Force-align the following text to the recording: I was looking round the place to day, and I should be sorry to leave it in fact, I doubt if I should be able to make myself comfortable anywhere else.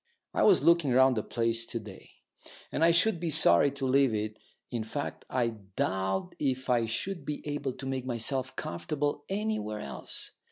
I 0.33 0.41
was 0.41 0.63
looking 0.63 0.89
round 0.91 1.15
the 1.15 1.21
place 1.21 1.63
to 1.67 1.79
day, 1.79 2.09
and 2.71 2.83
I 2.83 2.89
should 2.89 3.19
be 3.19 3.29
sorry 3.29 3.69
to 3.73 3.85
leave 3.85 4.15
it 4.15 4.39
in 4.71 4.83
fact, 4.83 5.25
I 5.29 5.49
doubt 5.75 6.33
if 6.39 6.71
I 6.71 6.87
should 6.87 7.23
be 7.23 7.45
able 7.47 7.73
to 7.73 7.85
make 7.85 8.07
myself 8.07 8.55
comfortable 8.55 9.25
anywhere 9.29 9.79
else. 9.79 10.31